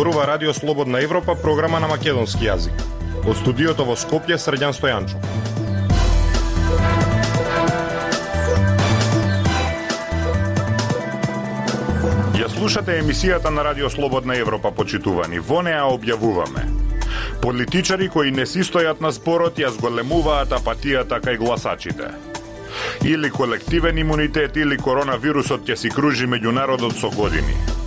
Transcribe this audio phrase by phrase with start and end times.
[0.00, 2.72] Зборува Радио Слободна Европа, програма на македонски јазик.
[3.28, 5.18] Од студиото во Скопје, Средјан Стојанчо.
[12.38, 15.36] Ја слушате емисијата на Радио Слободна Европа, почитувани.
[15.38, 16.64] Во неа објавуваме.
[17.42, 22.08] Политичари кои не си стојат на спорот ја зголемуваат апатијата кај гласачите.
[23.04, 27.79] Или колективен имунитет или коронавирусот ќе си кружи меѓу народот со години.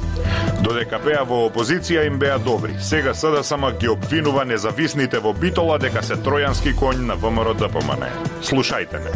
[0.63, 2.77] Додека беа во опозиција им беа добри.
[2.79, 8.07] Сега СДСМ ги обвинува независните во Битола дека се тројански конј на ВМРО ДПМН.
[8.41, 9.11] Слушајте ме.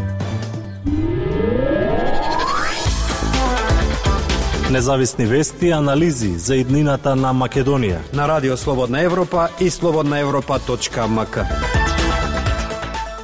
[4.71, 8.03] Независни вести и анализи за иднината на Македонија.
[8.13, 11.76] На Радио Слободна Европа и слободнаевропа.мк.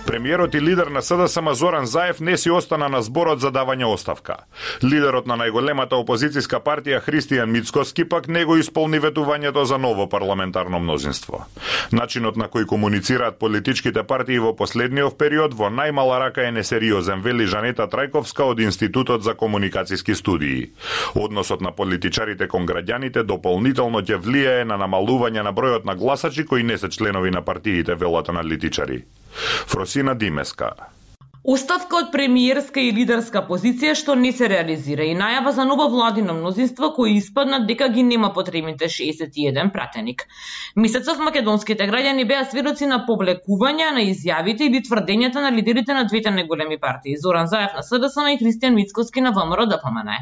[0.05, 4.35] Премиерот и лидер на СДСМ Зоран Заев не си остана на зборот за давање оставка.
[4.83, 10.79] Лидерот на најголемата опозициска партија Христијан Мицкоски пак не го исполни ветувањето за ново парламентарно
[10.79, 11.45] мнозинство.
[11.91, 17.47] Начинот на кој комуницираат политичките партии во последниот период во најмала рака е несериозен, вели
[17.47, 20.71] Жанета Трајковска од Институтот за комуникацијски студии.
[21.15, 26.63] Односот на политичарите кон граѓаните дополнително ќе влијае на намалување на бројот на гласачи кои
[26.63, 29.03] не се членови на партиите, велат аналитичари.
[29.67, 30.73] Фросина Димеска.
[31.43, 36.33] Оставка од премиерска и лидерска позиција што не се реализира и најава за ново владино
[36.37, 40.23] мнозинство кои испаднат дека ги нема потребните 61 пратеник.
[40.75, 46.31] Месецов македонските граѓани беа сведоци на повлекување на изјавите или тврдењата на лидерите на двете
[46.31, 50.15] најголеми партии Зоран Заев на СДСМ и Христијан Мицковски на ВМРО да ДПМН.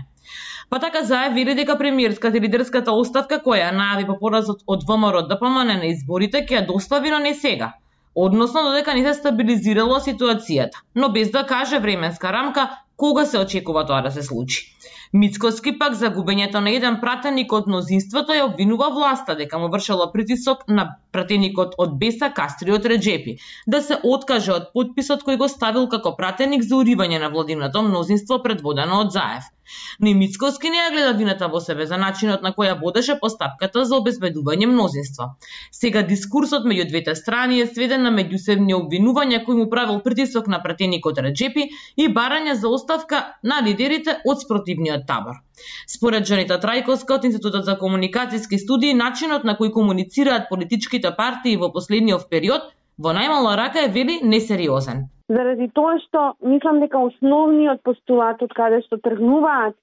[0.70, 5.22] Па така Заев вели дека премиерската и лидерската оставка која најави по поразот од ВМРО
[5.28, 7.74] да ДПМН на изборите ќе ја достави, но не сега
[8.16, 13.86] односно додека не се стабилизирала ситуацијата, но без да каже временска рамка кога се очекува
[13.86, 14.76] тоа да се случи.
[15.14, 20.08] Мицкоски пак за губењето на еден пратеник од мнозинството ја обвинува власта дека му вршела
[20.14, 23.36] притисок на пратеникот од Беса Кастриот Реджепи
[23.68, 28.40] да се откаже од подписот кој го ставил како пратеник за уривање на владиното мнозинство
[28.44, 29.52] предводено од Заев.
[30.00, 33.84] Но и Мицковски не ја гледа вината во себе за начинот на која водеше постапката
[33.86, 35.28] за обезбедување мнозинство.
[35.72, 40.62] Сега дискурсот меѓу двете страни е сведен на меѓусебни обвинувања кои му правил притисок на
[40.64, 45.42] пратеникот Реджепи и барање за оставка на лидерите од спротивниот табор.
[45.88, 51.72] Според Джанита Трајковска од Институтот за комуникацијски студии, начинот на кој комуницираат политичките партии во
[51.72, 55.08] последниот период во најмала рака е вели несериозен.
[55.30, 59.78] Заради тоа што мислам дека основниот постулат од каде што тргнуваат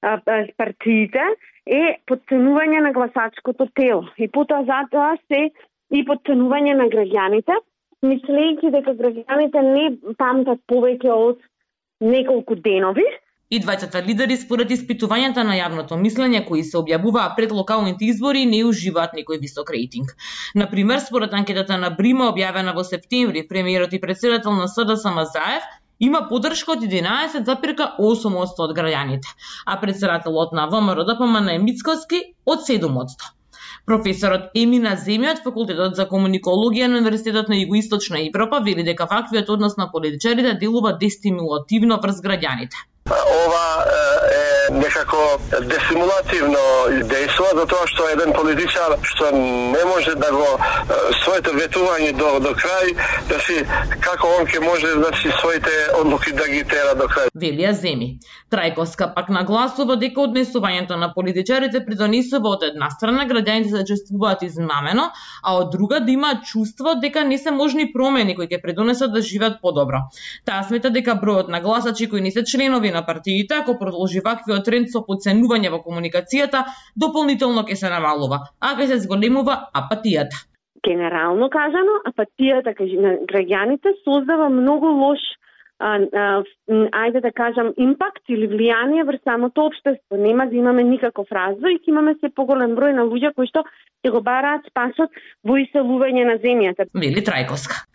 [0.00, 1.24] па, партиите
[1.66, 4.08] е подценување на гласачкото тело.
[4.16, 5.48] И потоа затоа се
[5.90, 7.56] и подценување на граѓаните,
[8.04, 11.40] мислејќи дека граѓаните не памтат повеќе од
[12.04, 13.04] неколку денови,
[13.54, 18.62] И двајцата лидери според испитувањата на јавното мислење кои се објавуваа пред локалните избори не
[18.66, 20.14] уживаат некој висок рейтинг.
[20.60, 25.68] На пример, според анкетата на Брима објавена во септември, премиерот и председател на СДСМ Заев
[26.06, 29.30] има поддршка од 11,8% од граѓаните,
[29.66, 32.20] а председателот на ВМРО да ДПМН Мицковски
[32.54, 33.28] од 7%.
[33.86, 39.54] Професорот Емина Земја од факултетот за комуникологија на Универзитетот на Југоисточна Европа вели дека ваквиот
[39.56, 43.84] однос на политичарите делува дестимулативно врз граѓаните ова
[44.32, 46.62] е некако дестимулативно
[47.54, 50.46] за затоа што еден политичар што не може да го
[51.22, 52.94] своето ветување до до крај
[53.28, 53.64] да си
[54.00, 55.70] како он ке може да си своите
[56.00, 57.28] одлуки да ги тера до крај.
[57.36, 58.18] Велија Земи.
[58.50, 65.10] Трајковска пак нагласува дека однесувањето на политичарите придонесува од една страна граѓаните да чувствуваат измамено,
[65.42, 69.22] а од друга да имаат чувство дека не се можни промени кои ќе придонесат да
[69.22, 70.04] живеат подобро.
[70.44, 74.20] Таа смета дека бројот на гласачи кои не се членови на партиите, ако продолжи
[74.54, 76.64] ваквиот тренд со подценување во комуникацијата,
[76.96, 80.46] дополнително ќе се намалува, а ќе се зголемува апатијата.
[80.84, 85.20] Генерално кажано, апатијата на граѓаните создава многу лош
[85.80, 90.16] а, а, ајде да кажам, импакт или влијание врз самото општество.
[90.16, 93.64] Нема да имаме никаков развој и ќе имаме се поголем број на луѓе кои што
[94.04, 95.10] ќе го бараат спасот
[95.42, 96.86] во иселување на земјата.
[96.94, 97.88] Вели Трајковска.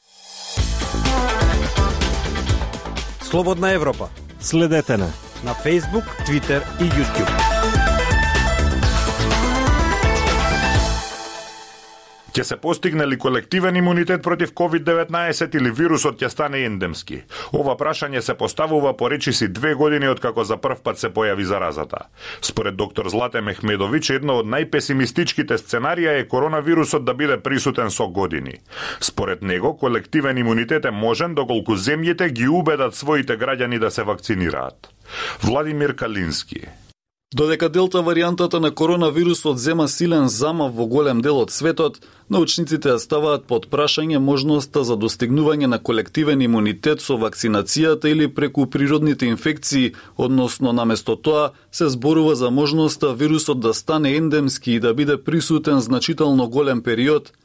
[3.30, 4.10] Слободна Европа
[4.42, 7.69] Следете на на Facebook, Twitter и YouTube.
[12.40, 17.18] Ќе се постигне ли колективен имунитет против COVID-19 или вирусот ќе стане ендемски?
[17.52, 21.44] Ова прашање се поставува по речиси две години од како за прв пат се појави
[21.44, 22.06] заразата.
[22.42, 28.62] Според доктор Злате Мехмедович, едно од најпесимистичките сценарија е коронавирусот да биде присутен со години.
[29.04, 34.94] Според него, колективен имунитет е можен доколку земјите ги убедат своите граѓани да се вакцинираат.
[35.44, 36.70] Владимир Калински
[37.38, 42.00] Додека делта варијантата на коронавирусот зема силен замав во голем дел од светот,
[42.36, 48.66] научниците ја ставаат под прашање можноста за достигнување на колективен имунитет со вакцинацијата или преку
[48.66, 54.94] природните инфекции, односно наместо тоа се зборува за можноста вирусот да стане ендемски и да
[54.94, 57.32] биде присутен значително голем период–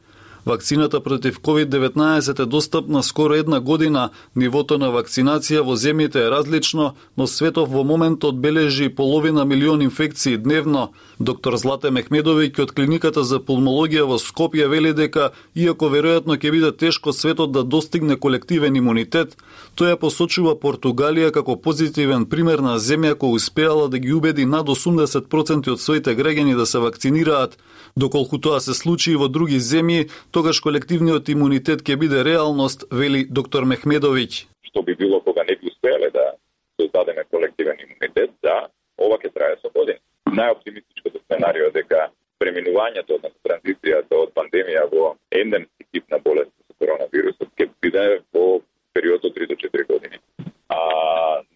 [0.47, 4.11] Вакцината против COVID-19 е достапна скоро една година.
[4.37, 10.37] Нивото на вакцинација во земјите е различно, но светов во моментот бележи половина милион инфекции
[10.37, 10.93] дневно.
[11.21, 16.73] Доктор Злате Мехмедовиќ од клиниката за пулмологија во Скопје вели дека иако веројатно ќе биде
[16.73, 19.37] тешко светот да достигне колективен имунитет,
[19.81, 24.69] тој ја посочува Португалија како позитивен пример на земја која успеала да ги убеди над
[24.69, 27.57] 80% од своите граѓани да се вакцинираат,
[27.97, 33.23] доколку тоа се случи и во други земји, тогаш колективниот имунитет ќе биде реалност, вели
[33.39, 34.45] доктор Мехмедовиќ.
[34.67, 36.35] Што би било кога не би успеале да
[36.81, 38.67] создадеме колективен имунитет, да,
[38.99, 40.03] ова ќе трае со години.
[40.27, 42.09] Најоптимистичкото сценарио дека
[42.43, 48.59] преминувањето на транзиција од пандемија во ендемски тип на болест со коронавирусот ќе биде во
[48.99, 50.19] период од 3 до 4 години.
[50.67, 50.81] А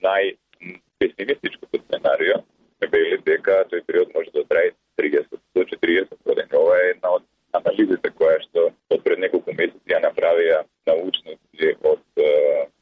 [0.07, 2.39] најпесимистичкото сценарио
[2.87, 4.71] е вели дека тој период може да трае
[5.03, 5.27] 30
[5.59, 6.63] до 40 години.
[6.63, 7.27] Ова е една од
[7.57, 12.03] анализите која што од пред неколку месеци ја направија научници од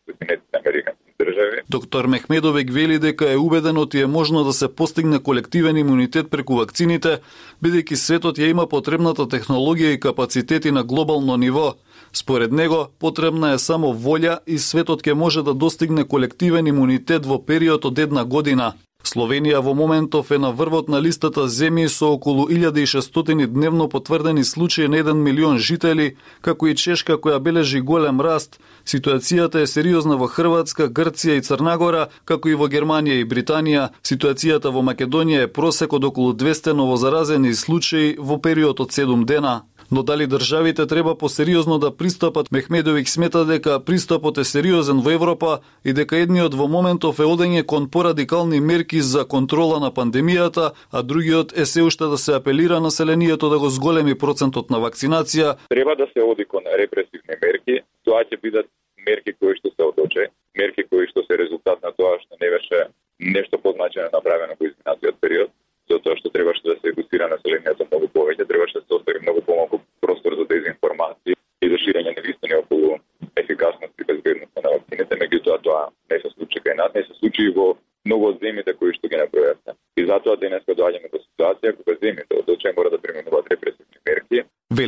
[0.06, 1.62] Соединетите Американски држави.
[1.76, 6.56] Доктор Мехмедовек вели дека е убеден оти е можно да се постигне колективен имунитет преку
[6.56, 7.18] вакцините,
[7.60, 11.74] бидејќи светот ја има потребната технологија и капацитети на глобално ниво.
[12.12, 17.36] Според него, потребна е само волја и светот ќе може да достигне колективен имунитет во
[17.44, 18.72] период од една година.
[19.06, 24.88] Словенија во моментов е на врвот на листата земји со околу 1600 дневно потврдени случаи
[24.88, 28.58] на 1 милион жители, како и Чешка која бележи голем раст.
[28.84, 33.90] Ситуацијата е сериозна во Хрватска, Грција и Црнагора, како и во Германија и Британија.
[34.02, 39.62] Ситуацијата во Македонија е просек од околу 200 новозаразени случаи во период од 7 дена.
[39.90, 45.60] Но дали државите треба посериозно да пристапат, Мехмедовик смета дека пристапот е сериозен во Европа
[45.84, 51.02] и дека едниот во моментов е одење кон порадикални мерки за контрола на пандемијата, а
[51.02, 55.56] другиот е се уште да се апелира населението да го зголеми процентот на вакцинација.
[55.68, 58.66] Треба да се оди кон репресивни мерки, тоа ќе бидат
[59.06, 62.88] мерки кои што се одоче, мерки кои што се резултат на тоа што не беше
[63.20, 65.50] нешто позначено направено во изминатиот период
[65.90, 69.80] затоа што требаше да се едуцира населението многу повеќе, требаше да се остави многу помалку
[70.00, 72.98] простор за дезинформација и за ширење на вистини околу
[73.36, 77.46] ефикасност и безбедност на вакцините, меѓутоа тоа не се случи кај нас, не се случи
[77.46, 79.78] и во многу од земјите кои што ги набројавте.
[79.96, 84.44] И затоа денеска доаѓаме до ситуација кога земјите од очај мора да применуваат репресивни мерки.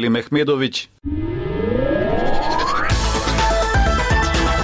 [0.09, 0.89] Вели Мехмедовиќ.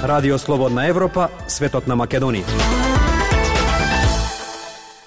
[0.03, 2.94] Радио Слободна Европа, светот на Македонија.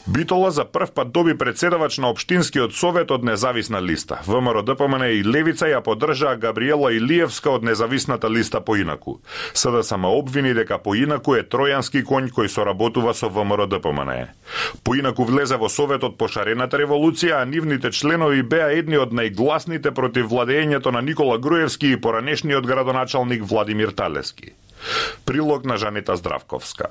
[0.09, 4.21] Битола за прв пат доби председавач на Обштинскиот совет од независна листа.
[4.27, 9.21] ВМРО ДПМН и Левица ја поддржаа Габриела Илиевска од независната листа поинаку.
[9.53, 14.33] СДСМ обвини дека поинаку е тројански конј кој соработува со ВМРО ДПМН.
[14.83, 20.33] Поинаку влезе во советот по шарената револуција, а нивните членови беа едни од најгласните против
[20.33, 24.57] владењето на Никола Груевски и поранешниот градоначалник Владимир Талески.
[25.25, 26.89] Прилог на Жанета Здравковска.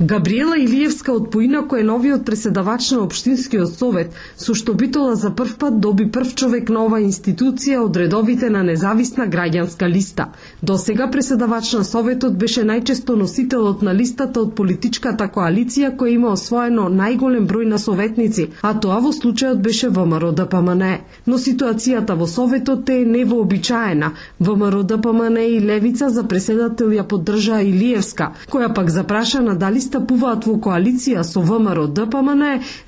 [0.00, 5.58] Габриела Илиевска од поинако е новиот преседавач на Обштинскиот совет, со што битола за прв
[5.60, 10.30] пат доби прв човек на ова институција од редовите на независна граѓанска листа.
[10.62, 16.32] До сега преседавач на советот беше најчесто носителот на листата од политичката коалиција која има
[16.32, 20.96] освоено најголем број на советници, а тоа во случајот беше ВМРО да ДПМН.
[21.26, 24.12] Но ситуацијата во советот е невообичаена.
[24.40, 29.89] ВМРО да ДПМН и Левица за преседател ја поддржаа Илиевска, која пак запраша на дали
[29.90, 32.44] стапуваат во коалиција со ВМРО ДПМН,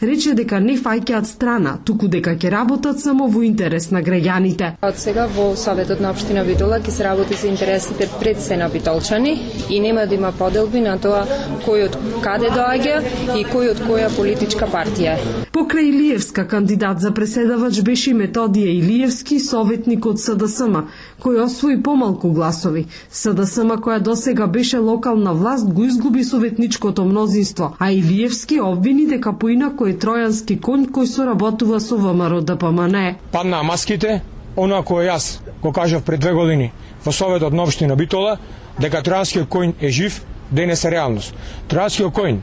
[0.07, 4.77] рече дека не фаќаат страна, туку дека ќе работат само во интерес на граѓаните.
[4.87, 8.69] Од сега во Советот на општина Битола ќе се работи за интересите пред се на
[8.73, 9.35] битолчани
[9.69, 11.25] и нема да има поделби на тоа
[11.67, 13.01] кој од каде доаѓа
[13.39, 15.43] и кој од која политичка партија е.
[15.53, 20.87] Покрај Илиевска кандидат за преседавач беше Методија Илиевски, советник од СДСМ,
[21.23, 22.87] кој освои помалку гласови.
[23.11, 29.87] СДСМ која досега беше локална власт го изгуби советничкото мнозинство, а Илиевски обвини дека поинако
[29.87, 33.15] е тројански конј кој соработува со ВМРО ДПМН.
[33.33, 34.23] Падна маските,
[34.57, 36.73] она кој јас го кажав пред две години
[37.05, 38.39] во Советот на Обштина Битола,
[38.79, 41.35] дека тројанскиот конј е жив, да денес е реалност.
[41.69, 42.39] Тројанскиот конј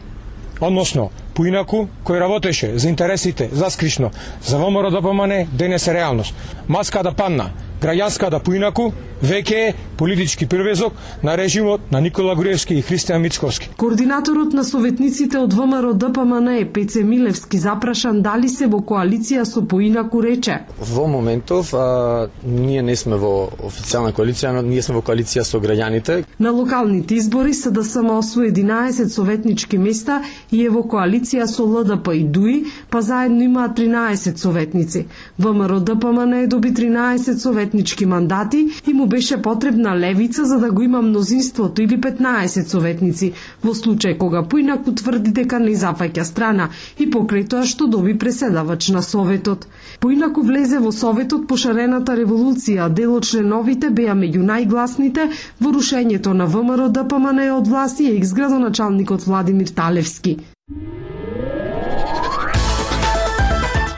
[0.60, 4.12] односно поинаку кој работеше за интересите за скришно
[4.44, 6.34] за ВМРО ДПМН да денес е реалност.
[6.68, 7.50] Маска да падна,
[7.82, 8.92] граѓанската да поинаку
[9.24, 13.70] веќе политички привезок на режимот на Никола Груевски и Христијан Мицковски.
[13.78, 20.22] Координаторот на советниците од ВМРО ДПМН Пеце Милевски запрашан дали се во коалиција со поинаку
[20.24, 20.62] рече.
[20.80, 25.60] Во моментов а, ние не сме во официјална коалиција, но ние сме во коалиција со
[25.60, 26.24] граѓаните.
[26.40, 32.24] На локалните избори СДСМ освои 11 советнички места и е во коалиција со ЛДП и
[32.24, 35.06] ДУИ, па заедно имаат 13 советници.
[35.40, 41.02] ВМРО ДПМН доби 13 советнички мандати и му беше потребна левица за да го има
[41.02, 47.48] мнозинството или 15 советници, во случај кога поинак утврди дека не зафаќа страна и покрај
[47.50, 49.68] тоа што доби преседавач на Советот.
[50.00, 55.30] Поинаку влезе во Советот по шарената револуција, дел од членовите беа меѓу најгласните
[55.60, 60.38] во рушењето на ВМРО ДПМН од власт и екс-градоначалникот Владимир Талевски.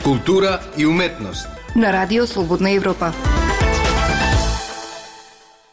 [0.04, 1.48] Култура и уметност.
[1.76, 3.14] На Радио Слободна Европа.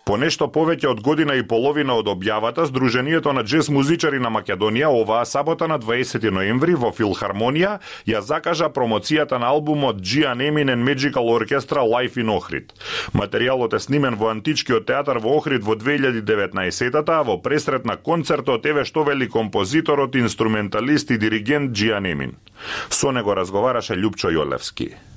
[0.08, 4.88] По нешто повеќе од година и половина од објавата, Сдруженијето на джез музичари на Македонија
[4.88, 7.74] оваа сабота на 20 ноември во Филхармонија
[8.08, 12.72] ја закажа промоцијата на албумот Gian Eminent Magical Orchestra Life in Охрид.
[13.12, 18.86] Материјалот е снимен во античкиот театар во Охрид во 2019-та, во пресрет на концертот еве
[18.88, 22.32] што вели композиторот, инструменталист и диригент Gian Emin.
[22.88, 25.07] Со него разговараше Лјупчо Јолевски.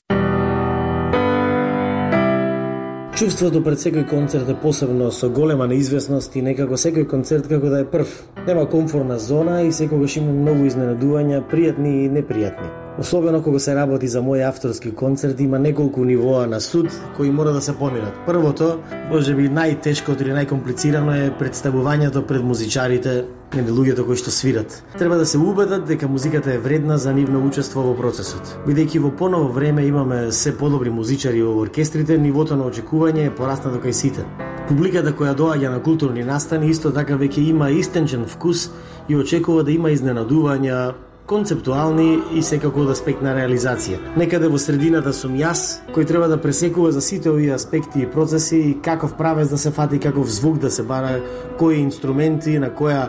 [3.22, 7.84] Чувството пред секој концерт е посебно со голема неизвестност и некако секој концерт како да
[7.84, 8.18] е прв.
[8.48, 12.81] Нема комфорна зона и секогаш има многу изненадувања, пријатни и непријатни.
[13.00, 17.54] Особено кога се работи за мој авторски концерт, има неколку нивоа на суд кои мора
[17.54, 18.14] да се поминат.
[18.26, 18.80] Првото,
[19.10, 24.84] може би најтешкото или најкомплицирано е представувањето пред музичарите или луѓето кои што свират.
[24.98, 28.58] Треба да се убедат дека музиката е вредна за нивно учество во процесот.
[28.68, 33.80] Бидејќи во поново време имаме се подобри музичари во оркестрите, нивото на очекување е пораснато
[33.80, 34.26] кај сите.
[34.68, 38.70] Публиката која доаѓа на културни настани исто така веќе има истенчен вкус
[39.08, 40.92] и очекува да има изненадувања,
[41.26, 44.00] концептуални и секако од аспект на реализација.
[44.20, 48.60] Некаде во средината сум јас, кој треба да пресекува за сите овие аспекти и процеси
[48.60, 51.22] и каков правец да се фати, каков звук да се бара,
[51.58, 53.08] кои инструменти, на која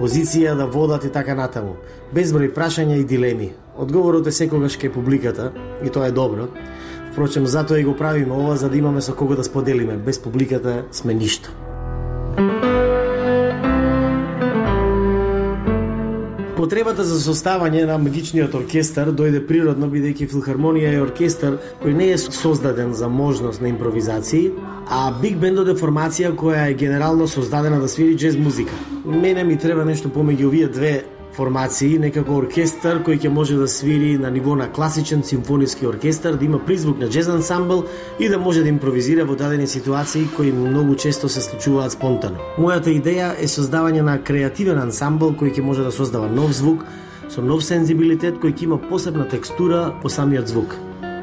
[0.00, 1.76] позиција да водат и така натаму.
[2.14, 3.52] Безброј прашања и дилеми.
[3.78, 5.52] Одговорот е секогаш кај публиката
[5.84, 6.48] и тоа е добро.
[7.12, 9.96] Впрочем, затоа и го правиме ова за да имаме со кого да споделиме.
[9.96, 11.50] Без публиката сме ништо.
[16.62, 22.18] Потребата за составање на магичниот оркестар дојде природно бидејќи филхармонија е оркестар кој не е
[22.22, 24.52] создаден за можност на импровизации,
[24.86, 28.78] а биг бендот е формација која е генерално создадена да свири джез музика.
[29.04, 30.92] Мене ми треба нешто помеѓу овие две
[31.32, 36.44] формации, некако оркестар кој ќе може да свири на ниво на класичен симфониски оркестар, да
[36.44, 37.84] има призвук на джез ансамбл
[38.20, 42.36] и да може да импровизира во дадени ситуации кои многу често се случуваат спонтано.
[42.58, 46.84] Мојата идеја е создавање на креативен ансамбл кој ќе може да создава нов звук
[47.32, 50.76] со нов сензибилитет кој ќе има посебна текстура по самиот звук.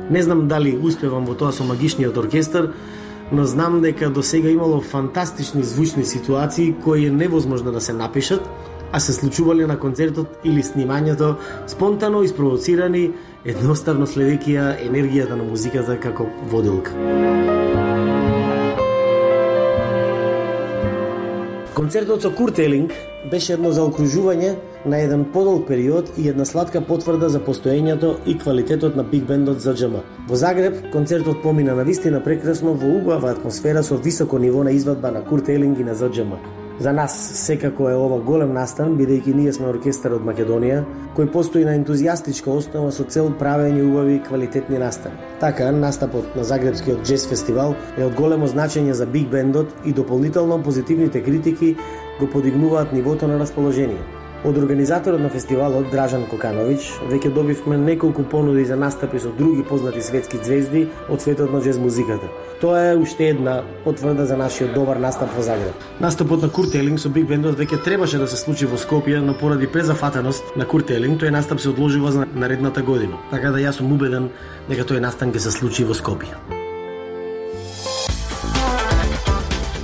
[0.10, 2.74] Не знам дали успевам во тоа со магичниот оркестар,
[3.32, 8.42] но знам дека до сега имало фантастични звучни ситуации кои е невозможно да се напишат,
[8.92, 11.36] а се случувале на концертот или снимањето
[11.68, 13.12] спонтано испровоцирани,
[13.46, 16.92] едноставно следејќи ја енергијата на музиката како водилка.
[21.74, 22.92] Концертот со Курт Елинг
[23.32, 24.56] беше едно заокружување
[24.86, 29.62] на еден подолг период и една сладка потврда за постоењето и квалитетот на биг бендот
[29.62, 30.04] за Джема.
[30.28, 35.12] Во Загреб концертот помина на вистина прекрасно во убава атмосфера со високо ниво на извадба
[35.12, 36.36] на Курт Елинг и на ЗДЖМ.
[36.80, 40.78] За нас секако е ова голем настан, бидејќи ние сме оркестар од Македонија,
[41.18, 45.20] кој постои на ентузијастичка основа со цел правење убави и квалитетни настани.
[45.42, 50.62] Така, настапот на Загребскиот джез фестивал е од големо значење за биг бендот и дополнително
[50.64, 51.76] позитивните критики
[52.20, 54.00] го подигнуваат нивото на расположение.
[54.46, 60.00] Од организаторот на фестивалот Дражан Кокановиќ веќе добивме неколку понуди за настапи со други познати
[60.02, 62.30] светски звезди од светот на джез музиката.
[62.62, 65.76] Тоа е уште една потврда за нашиот добар настап во Загреб.
[66.00, 69.36] Настапот на Курт Елинг со биг бендот веќе требаше да се случи во Скопје, но
[69.36, 73.20] поради презафатеност на Курт Елинг тој настап се одложува за наредната година.
[73.32, 74.32] Така да јас сум убеден
[74.70, 76.59] дека тој настан ќе се случи во Скопје.